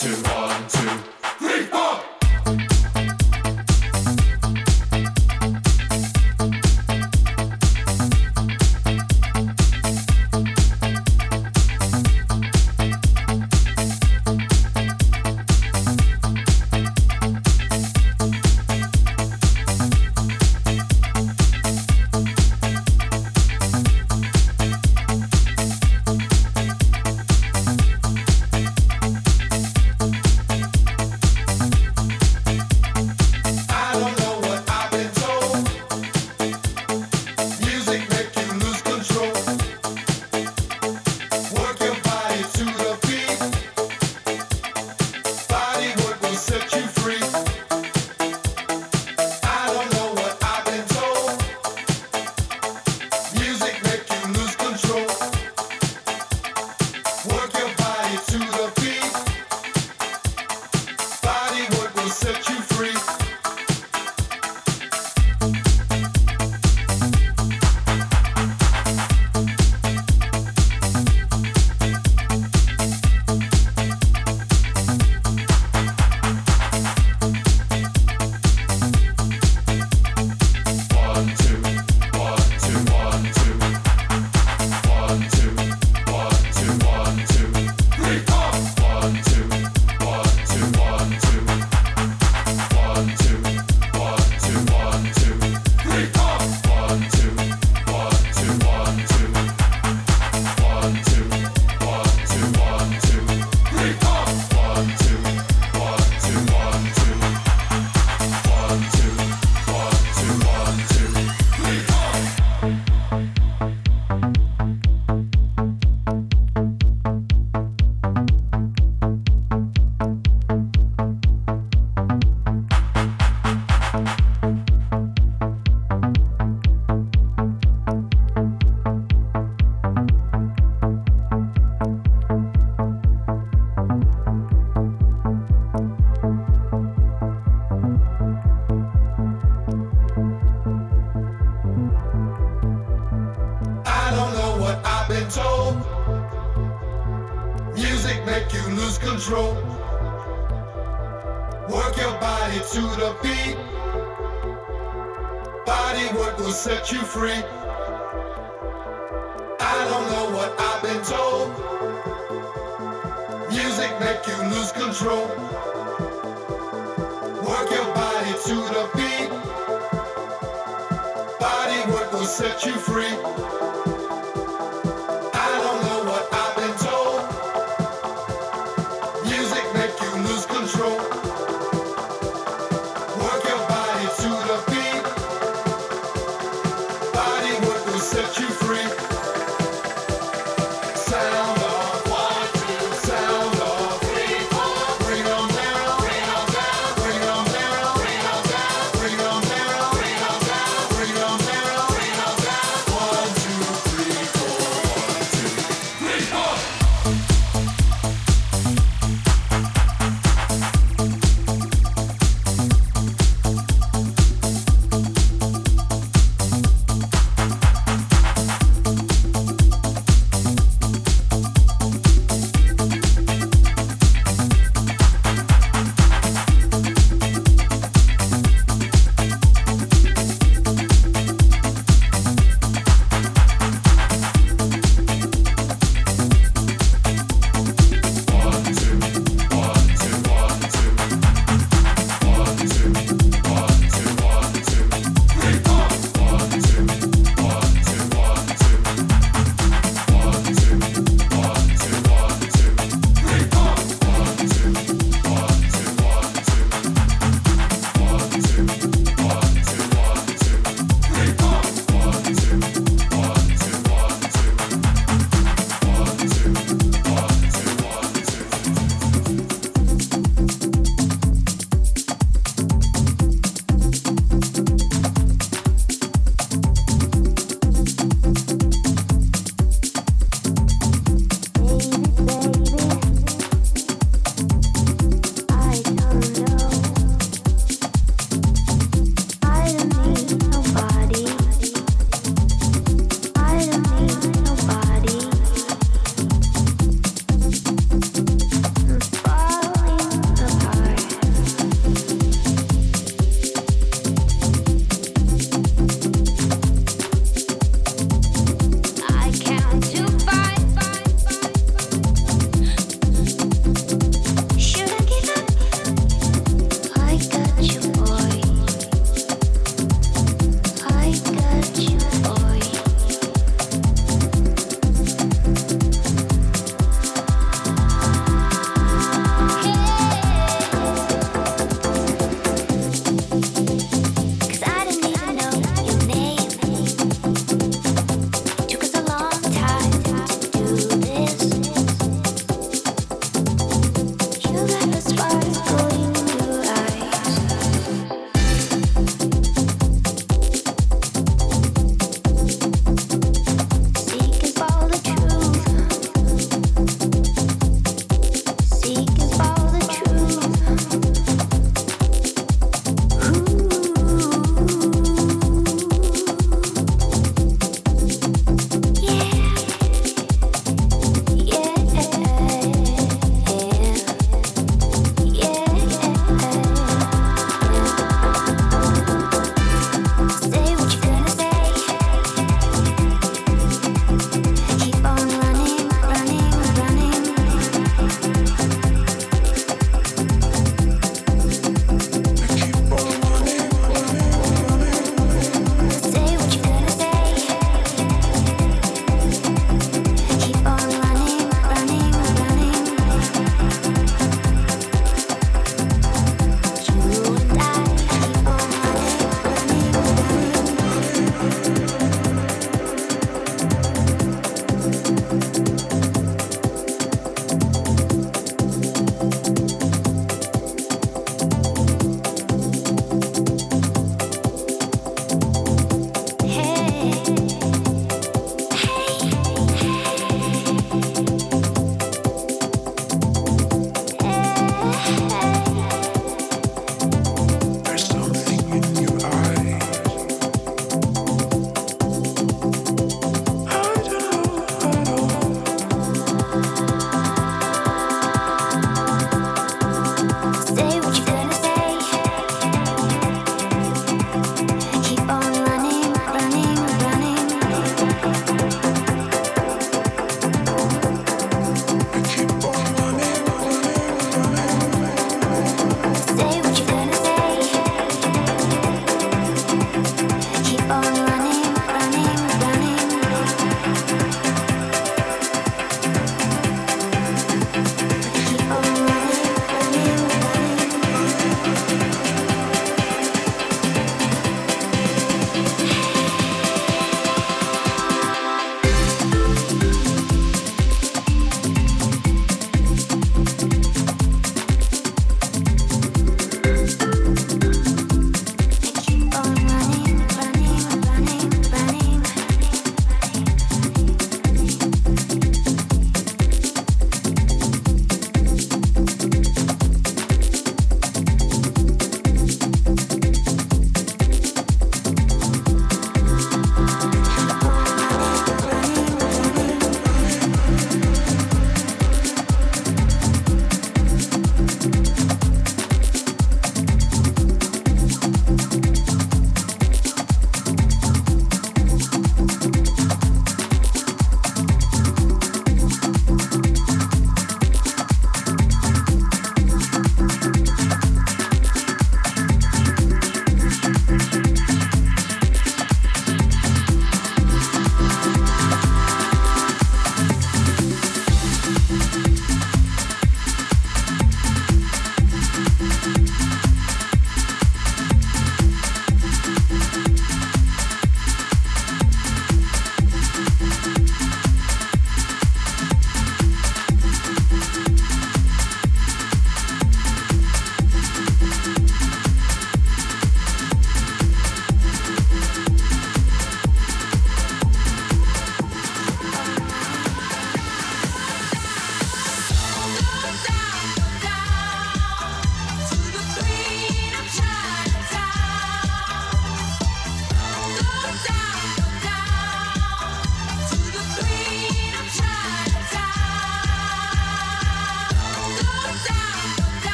[0.00, 0.39] to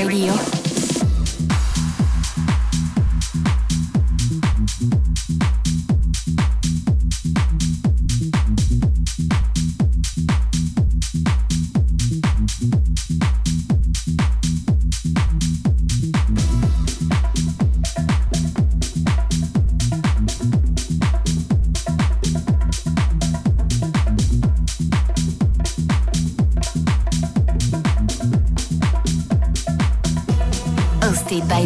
[0.00, 0.49] Radio.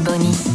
[0.05, 0.54] Bonnie.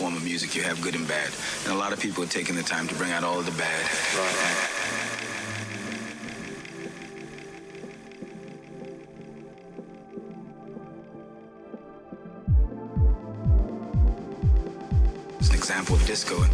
[0.00, 1.30] Music, you have good and bad.
[1.64, 3.52] And a lot of people are taking the time to bring out all of the
[3.52, 3.82] bad.
[4.16, 4.68] Right.
[15.54, 16.51] Example of disco.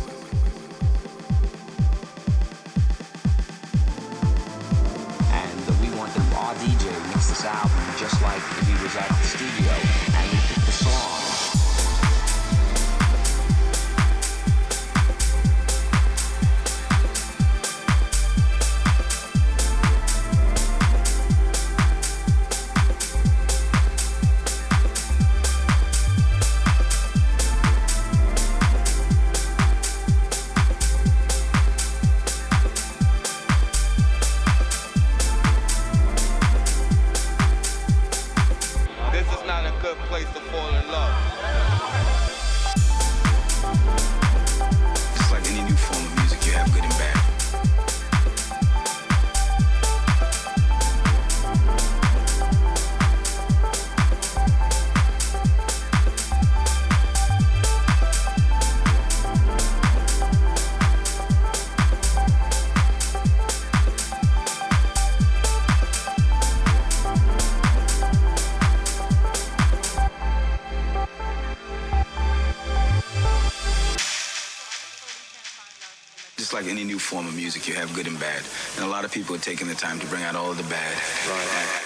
[79.18, 80.96] People are taking the time to bring out all the bad.
[81.28, 81.82] Right.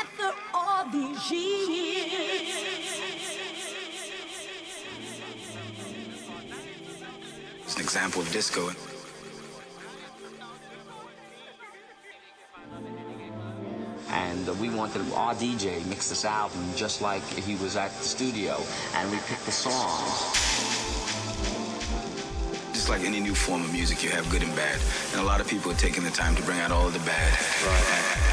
[0.00, 2.48] After all these years.
[7.62, 8.70] It's an example of disco.
[14.08, 18.60] and we wanted our DJ mix this album just like he was at the studio
[18.96, 20.41] and we picked the songs just
[22.92, 24.78] like any new form of music, you have good and bad.
[25.12, 26.98] And a lot of people are taking the time to bring out all of the
[26.98, 27.32] bad.
[27.66, 28.28] Right.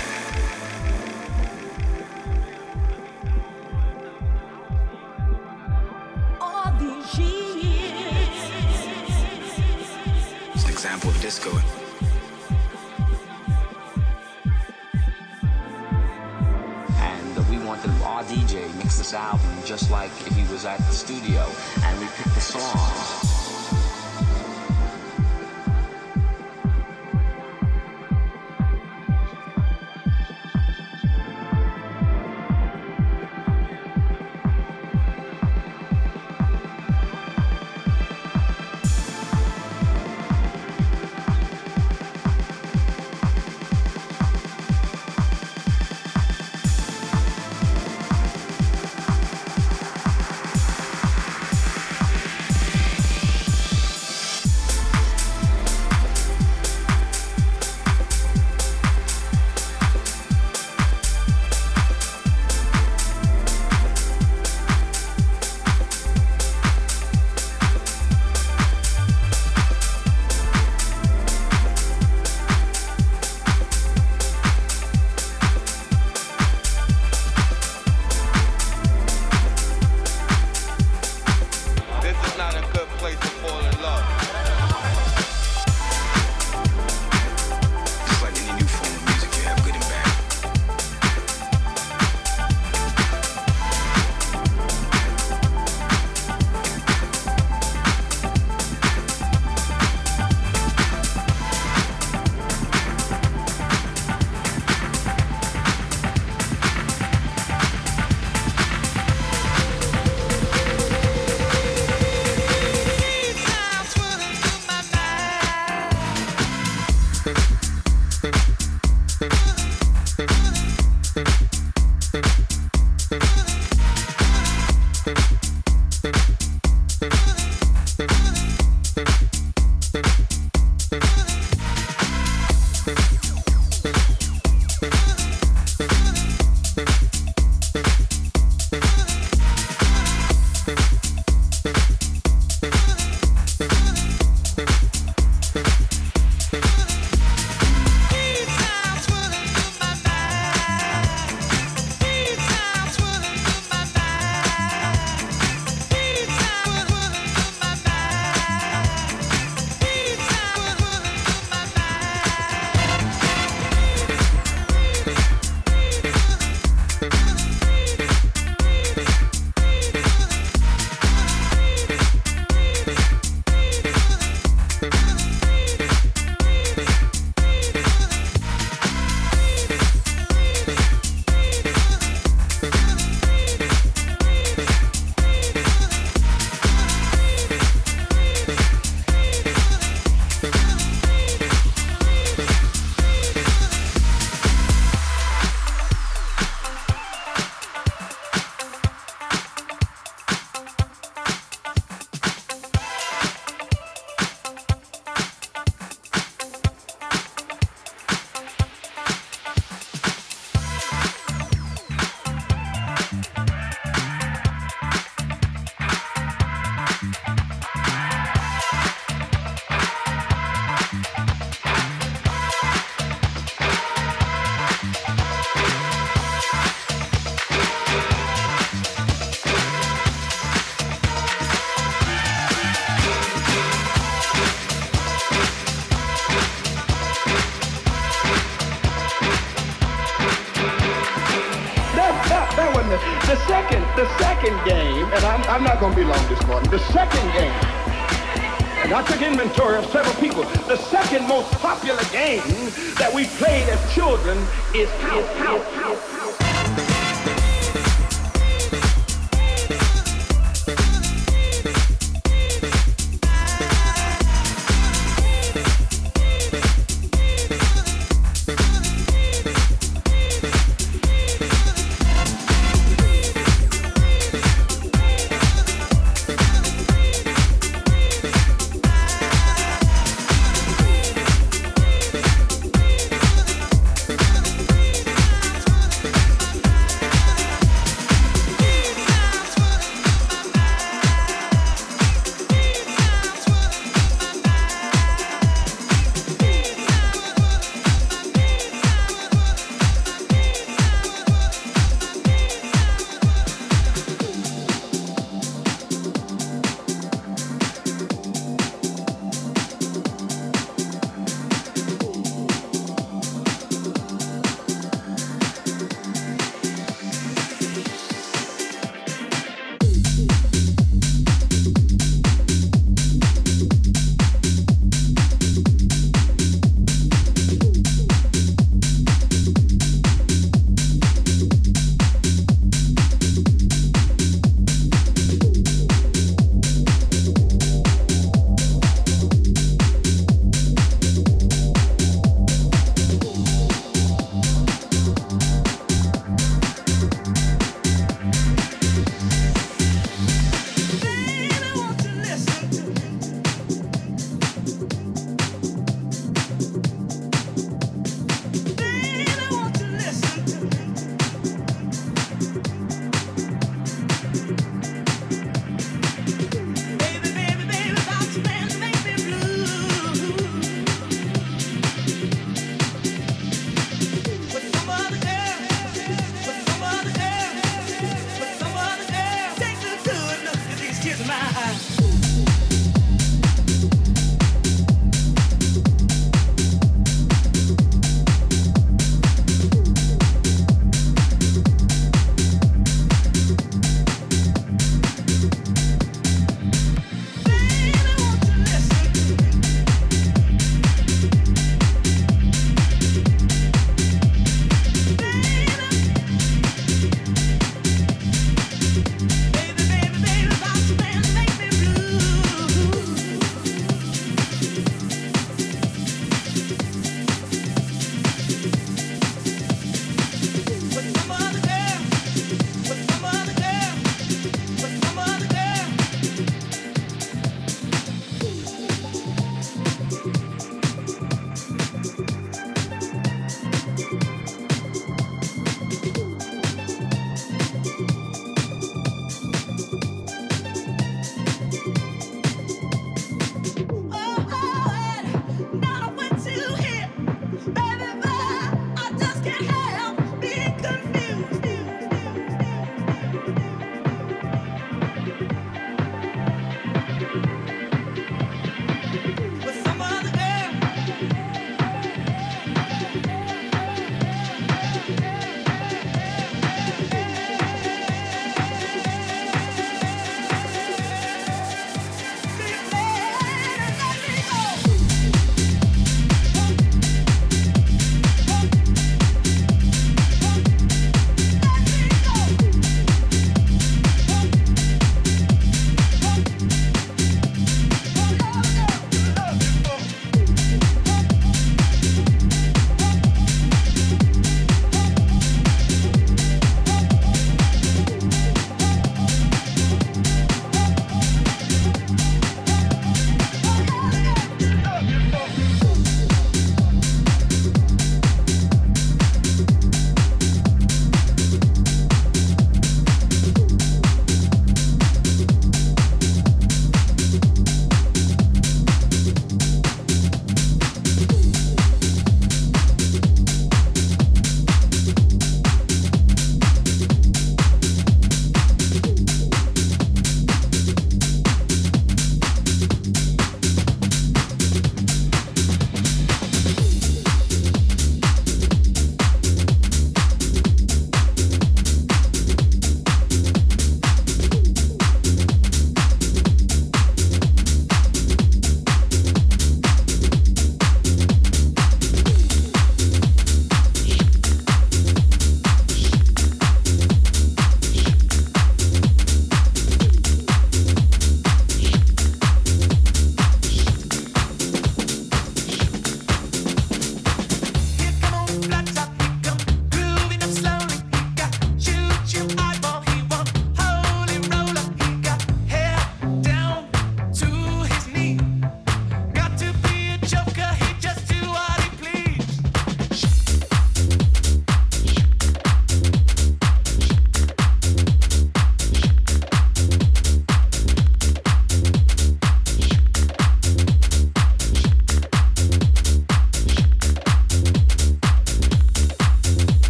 [10.54, 11.52] It's an example of disco.
[17.00, 20.92] And we wanted our DJ mix this album just like if he was at the
[20.92, 21.50] studio
[21.84, 23.29] and we picked the songs.